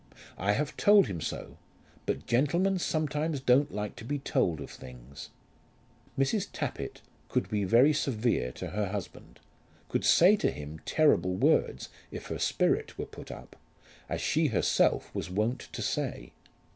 [0.39, 1.57] I have told him so;
[2.07, 5.29] but gentlemen sometimes don't like to be told of things."
[6.17, 6.47] Mrs.
[6.51, 9.39] Tappitt could be very severe to her husband,
[9.89, 13.55] could say to him terrible words if her spirit were put up,
[14.09, 16.31] as she herself was wont to say.